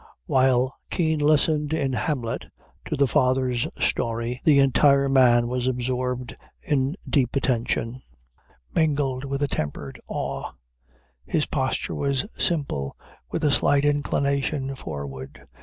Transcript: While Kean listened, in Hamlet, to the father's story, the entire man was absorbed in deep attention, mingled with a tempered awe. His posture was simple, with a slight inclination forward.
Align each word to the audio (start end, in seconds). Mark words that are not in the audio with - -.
While 0.25 0.75
Kean 0.89 1.19
listened, 1.19 1.73
in 1.73 1.93
Hamlet, 1.93 2.47
to 2.85 2.95
the 2.95 3.05
father's 3.05 3.67
story, 3.79 4.41
the 4.43 4.57
entire 4.57 5.07
man 5.07 5.47
was 5.47 5.67
absorbed 5.67 6.33
in 6.63 6.95
deep 7.07 7.35
attention, 7.35 8.01
mingled 8.73 9.25
with 9.25 9.43
a 9.43 9.47
tempered 9.47 10.01
awe. 10.09 10.53
His 11.23 11.45
posture 11.45 11.93
was 11.93 12.25
simple, 12.35 12.97
with 13.29 13.43
a 13.43 13.51
slight 13.51 13.85
inclination 13.85 14.73
forward. 14.75 15.45